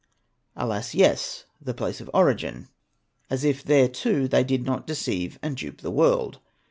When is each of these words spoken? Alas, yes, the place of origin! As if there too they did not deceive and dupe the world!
Alas, 0.55 0.95
yes, 0.95 1.45
the 1.61 1.75
place 1.75 2.01
of 2.01 2.09
origin! 2.11 2.69
As 3.29 3.43
if 3.43 3.63
there 3.63 3.87
too 3.87 4.27
they 4.27 4.43
did 4.43 4.63
not 4.65 4.87
deceive 4.87 5.37
and 5.43 5.55
dupe 5.55 5.81
the 5.81 5.91
world! 5.91 6.39